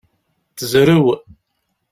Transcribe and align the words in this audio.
Tezrew. 0.57 1.05